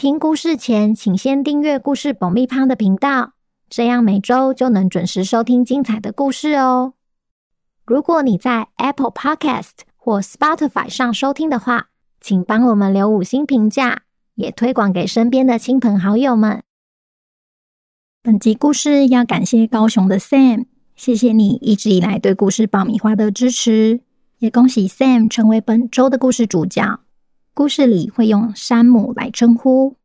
[0.00, 3.34] 听故事前，请先订阅故事爆米花的频道，
[3.68, 6.94] 这样每周就能准时收听精彩的故事哦。
[7.84, 14.04] 如果你在 Apple Podcast 或 Spotify 上收听的话，请帮我们留五星评价，
[14.36, 16.62] 也推广给身边的亲朋好友们。
[18.22, 20.64] 本集故事要感谢高雄的 Sam，
[20.96, 24.00] 谢谢你一直以来对故事爆米花的支持，
[24.38, 27.00] 也恭喜 Sam 成为本周的故事主角。
[27.60, 29.96] 故事里会用山姆来称呼。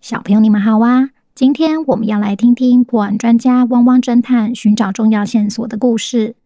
[0.00, 1.10] 小朋友，你们好啊！
[1.34, 6.36] 今天我们要来听听破案专家汪汪侦探寻找重要线索的故事。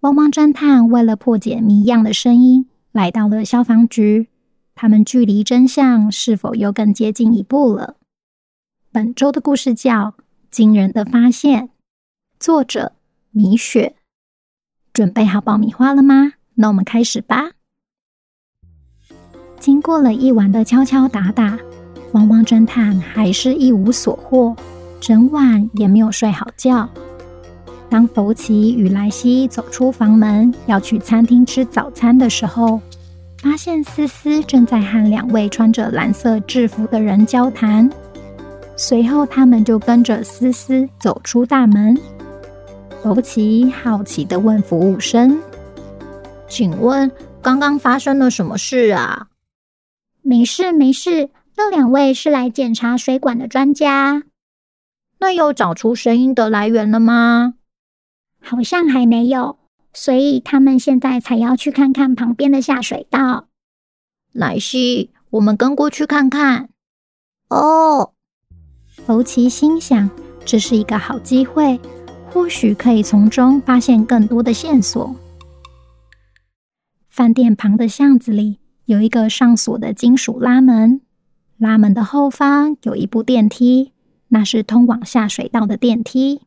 [0.00, 4.30] 汪汪侦探为了破解谜样的声音，来到了消防局。
[4.74, 7.96] 他们距离真相是否又更接近一步了？
[8.90, 9.92] 本周的故事叫
[10.50, 11.64] 《惊人的发现》，
[12.40, 12.92] 作者
[13.30, 13.96] 米雪。
[14.94, 16.32] 准备好爆米花了吗？
[16.54, 17.55] 那我们开始吧。
[19.66, 21.58] 经过了一晚的敲敲打打，
[22.12, 24.54] 汪汪侦探还是一无所获，
[25.00, 26.88] 整晚也没有睡好觉。
[27.90, 32.80] 当福奇与莱西走出房门要去餐厅吃早餐的时候，
[33.42, 37.90] 发现思思正在和两位穿着蓝色制服的人交谈。
[38.76, 41.98] 随后，他们就跟着思思走出大门。
[43.02, 45.36] 福奇好奇地问服务生
[46.48, 47.10] ：“请问，
[47.42, 49.26] 刚刚发生了什么事啊？”
[50.26, 54.24] 没事没事，那两位是来检查水管的专家。
[55.20, 57.54] 那有找出声音的来源了吗？
[58.42, 59.56] 好像还没有，
[59.92, 63.46] 所以他们现在才要去看看旁边的下水道。
[64.32, 66.70] 莱西，我们跟过去看看。
[67.48, 68.12] 哦，
[69.06, 70.10] 欧奇心想，
[70.44, 71.80] 这是一个好机会，
[72.32, 75.14] 或许可以从中发现更多的线索。
[77.08, 78.58] 饭店旁的巷子里。
[78.86, 81.00] 有一个上锁的金属拉门，
[81.58, 83.90] 拉门的后方有一部电梯，
[84.28, 86.42] 那是通往下水道的电梯。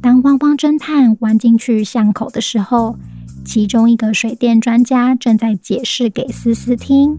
[0.00, 2.96] 当汪汪侦探弯进去巷口的时候，
[3.44, 7.18] 其中一个水电专家正在解释给思思听：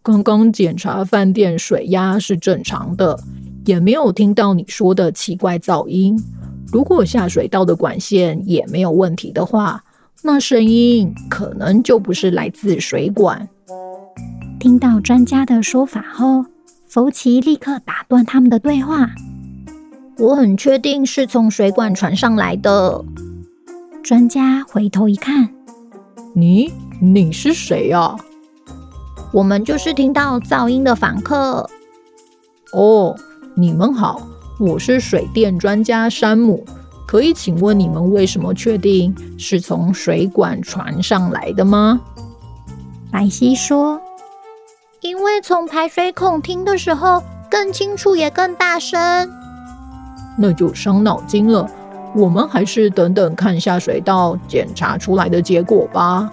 [0.00, 3.18] 刚刚检查饭店水压是正常的，
[3.66, 6.16] 也没有听到你说的奇怪噪音。
[6.72, 9.82] 如果下水道的管线也没有问题的话，
[10.22, 13.48] 那声音可能就不是来自水管。
[14.58, 16.44] 听到专家的说法后，
[16.86, 19.10] 福奇立刻打断他们的对话。
[20.18, 23.02] 我很确定是从水管传上来的。
[24.02, 25.48] 专家回头一看，
[26.34, 26.70] 你
[27.00, 28.14] 你是谁呀？
[29.32, 31.68] 我们就是听到噪音的访客。
[32.72, 33.16] 哦，
[33.54, 34.20] 你们好，
[34.58, 36.66] 我是水电专家山姆。
[37.10, 42.00] 可以请问你们为什么确定是从水管传上来的吗？
[43.10, 44.00] 莱西说
[45.02, 49.28] ：“因为从排水孔听的时候更清楚也更大声。”
[50.38, 51.68] 那就伤脑筋了。
[52.14, 56.30] 我们还是等等看下水道检查出来的结果吧。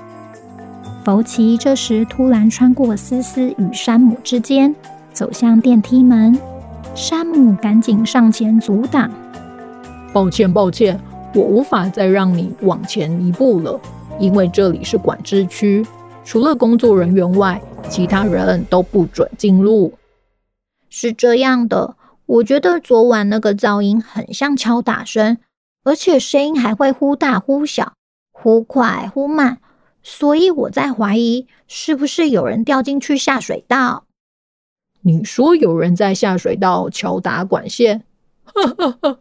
[1.04, 4.76] 福奇这时突然穿过思思与山姆之间，
[5.12, 6.40] 走向电梯门。
[6.94, 9.10] 山姆赶紧上前阻挡。
[10.14, 11.00] 抱歉，抱歉，
[11.36, 13.80] 我无法再让你往前一步了，
[14.20, 15.86] 因为这里是管制区，
[16.26, 19.94] 除了工作人员外，其他人都不准进入。
[20.90, 21.96] 是这样的，
[22.26, 25.38] 我觉得昨晚那个噪音很像敲打声，
[25.84, 27.94] 而且声音还会忽大忽小，
[28.32, 29.60] 忽快忽慢，
[30.02, 34.06] 所以我在怀疑是不是有人掉进去下水道。
[35.02, 38.04] 你说有人在下水道敲打管线？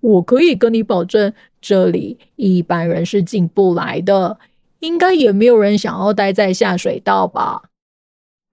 [0.00, 4.38] 我可以跟你保证，这里一般人是进不来的，
[4.80, 7.70] 应该也没有人想要待在下水道吧？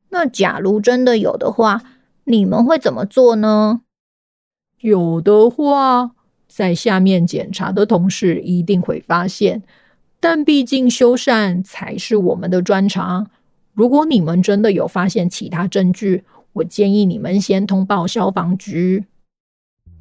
[0.10, 1.84] 那假如真的有的话，
[2.26, 3.82] 你们会怎么做呢？
[4.82, 6.12] 有的话，
[6.48, 9.64] 在下面检查的同事一定会发现，
[10.20, 13.30] 但毕竟修缮才是我们的专长。
[13.74, 19.06] 如果你们真的有发现其他证据，我建议你们先通报消防局。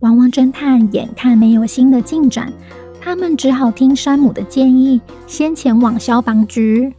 [0.01, 2.51] 汪汪侦探眼看没有新的进展，
[3.03, 6.95] 他们只好听山姆的建议，先前往消防局。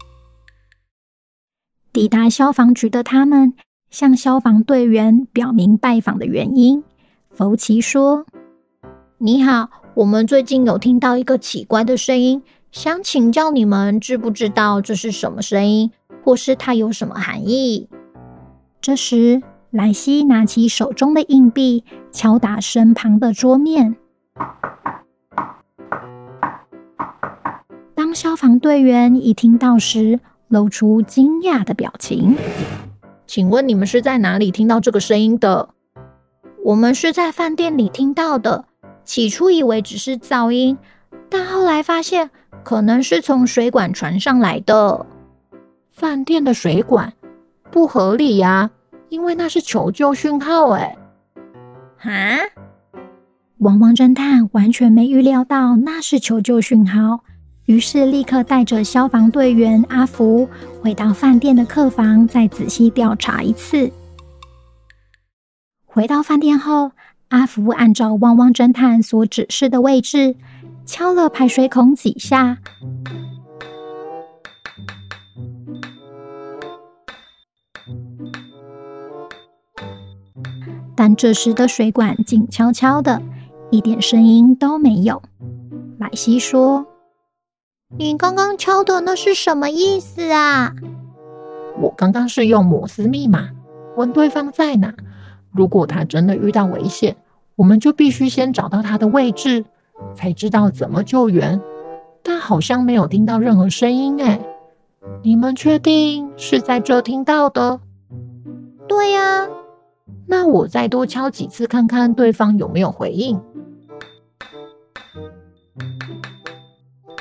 [1.91, 3.53] 抵达消防局的他们，
[3.89, 6.83] 向消防队员表明拜访的原因。
[7.31, 8.25] 福奇说
[9.17, 15.91] ：“你好，我们最近有听到一个奇怪的声音，想请教你们知不知道这是什么声音，
[16.23, 17.89] 或是它有什么含义？”
[18.79, 23.95] 这时，莱西拿起手中的硬币，敲打身旁的桌面。
[27.95, 30.19] 当消防队员一听到时，
[30.49, 32.35] 露出惊讶的表情。
[33.25, 35.69] 请问你们是在哪里听到这个声音的？
[36.65, 38.65] 我们是在饭店里听到的。
[39.05, 40.77] 起初以为只是噪音，
[41.29, 42.29] 但后来发现
[42.65, 45.05] 可能是从水管传上来的。
[45.89, 47.13] 饭店的水管？
[47.71, 48.71] 不合理呀，
[49.11, 50.97] 因为那是求救讯号哎。
[51.99, 52.39] 啊？
[53.57, 57.19] 汪汪侦探完全没预料到那是求救讯号。
[57.65, 60.47] 于是，立刻带着消防队员阿福
[60.81, 63.91] 回到饭店的客房，再仔细调查一次。
[65.85, 66.91] 回到饭店后，
[67.27, 70.37] 阿福按照汪汪侦探所指示的位置，
[70.85, 72.57] 敲了排水孔几下，
[81.03, 83.23] 但这时的水管静悄悄的，
[83.71, 85.19] 一点声音都没有。
[85.97, 86.85] 莱西说。
[87.97, 90.71] 你刚刚敲的那是什么意思啊？
[91.79, 93.49] 我刚刚是用摩斯密码
[93.95, 94.93] 问对方在哪。
[95.51, 97.15] 如果他真的遇到危险，
[97.55, 99.65] 我们就必须先找到他的位置，
[100.13, 101.59] 才知道怎么救援。
[102.21, 104.39] 但好像没有听到任何声音哎，
[105.23, 107.79] 你们确定是在这听到的？
[108.87, 109.47] 对呀。
[110.27, 113.39] 那我再多敲几次，看看对方有没有回应。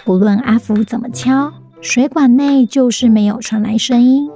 [0.04, 4.28] 不论阿福怎么敲，水管内就是没有传来声音。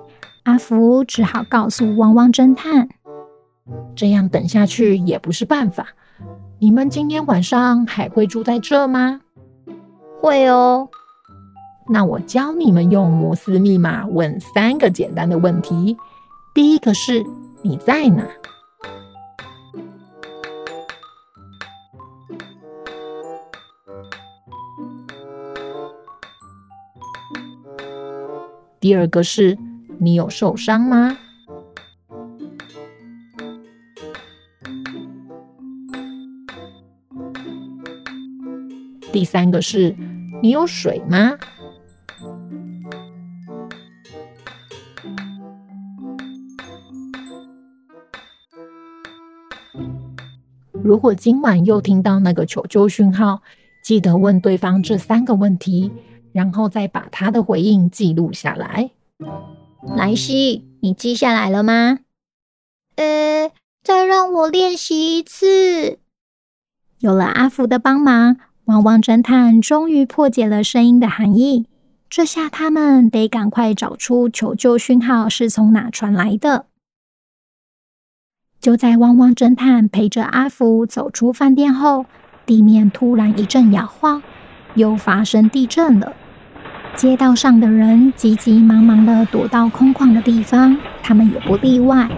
[0.45, 2.89] 阿福只好告诉汪汪侦探
[3.97, 5.89] ：“这样等下去也不是办法。
[6.59, 9.21] 你们今天晚上还会住在这吗
[10.21, 10.89] ？”“会哦。
[11.89, 15.97] ”“那我教你们用摩斯密码问三个简单的问题。
[16.55, 17.25] 第一个是
[17.65, 18.29] 你在哪？”
[28.79, 29.57] 第二个是
[29.99, 31.17] 你有受伤吗？
[39.11, 39.97] 第三个是
[40.43, 41.39] 你有水吗？
[50.85, 53.41] 如果今晚又听到那个求救讯号，
[53.83, 55.91] 记得问对方这三个问题。
[56.35, 58.91] 然后再把他的回应记录下来。
[59.97, 62.01] 莱西，你记下来了吗？
[62.97, 63.53] 呃，
[63.85, 66.01] 再让我练习一次。
[66.99, 71.67] 有了阿福的帮忙，汪汪侦探终于破解了声音的含义。
[72.11, 76.67] 这下他们得赶快找出求救讯号是从哪传来的。
[78.65, 82.07] 就在汪汪侦探陪着阿福走出饭店后，
[82.47, 84.23] 地面突然一阵摇晃，
[84.73, 86.15] 又发生地震了。
[86.97, 92.09] 街道上的人急急忙忙地躲到空旷的地方，他们也不例外。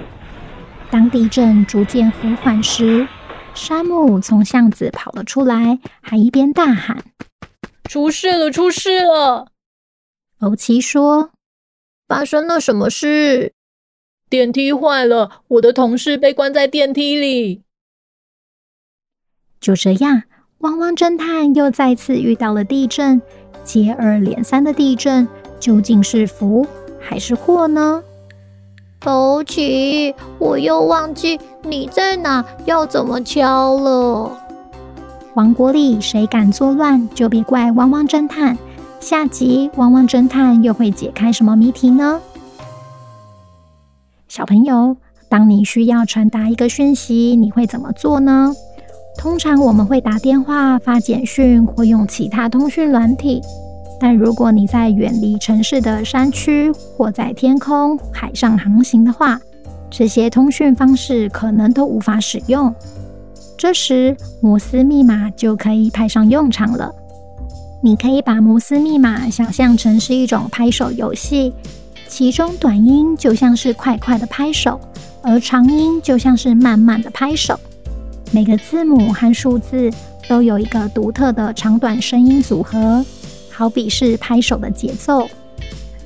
[0.88, 3.08] 当地震逐渐和缓时，
[3.53, 7.03] 山姆从巷子跑了出来，还一边大喊
[7.91, 8.53] ：“出事了！
[8.53, 9.48] 出事了！”
[10.38, 11.31] 欧奇说
[12.06, 13.53] ：“发生了什么事？
[14.29, 17.63] 电梯坏了，我的同事被关在电梯里。”
[19.61, 20.25] 就这样，
[20.59, 23.23] 汪汪侦探又再次遇到了地震。
[23.65, 25.27] 接二连三的地震，
[25.59, 26.67] 究竟是福
[27.01, 28.03] 还是祸呢？
[29.05, 34.37] 欧奇，我又忘记你在哪，要怎么敲了。
[35.35, 38.56] 王国里谁敢作乱，就别怪汪汪侦探。
[39.01, 42.21] 下集汪汪侦探又会解开什么谜题呢？
[44.36, 44.94] 小朋友，
[45.31, 48.52] 当你需要传达一个讯息，你会怎么做呢？
[49.16, 53.40] 通常我们会打电话、发简讯或用其他通讯软体。
[53.98, 59.40] 但如果你在远离城市的山区或在天空、海上航行的话，
[59.88, 62.74] 这些通讯方式可能都无法使用。
[63.56, 66.94] 这时，摩斯密码就可以派上用场了。
[67.82, 71.55] 你可以把摩斯密码想象成是一种拍手游戏，
[72.08, 74.81] 其中短音就像是快快的拍手，
[75.22, 77.58] 而长音就像是慢慢的拍手。
[78.32, 79.91] 每个字母和数字
[80.29, 83.05] 都有一个独特的长短声音组合，
[83.51, 85.29] 好比是拍手的节奏。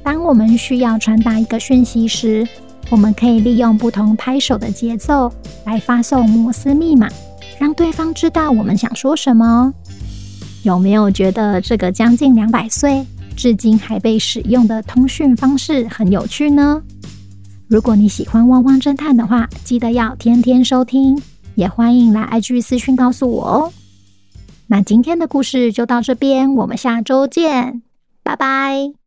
[0.02, 2.47] 当我们需要传达一个讯息时，
[2.90, 5.33] 我们可以利用不同拍手的节奏
[5.64, 7.09] 来发送摩斯密码，
[7.59, 9.73] 让对方知道我们想说什么。
[10.62, 16.82] 有没有觉得这个将近两百岁，至今还被使用的通讯方式很有趣呢？
[17.68, 21.20] 如果你喜欢汪汪侦探的话，记得要天天收听，
[21.54, 23.72] 也欢迎来 IG 私讯告诉我哦。
[24.66, 27.82] 那今天的故事就到这边，我们下周见，
[28.22, 29.00] 拜拜。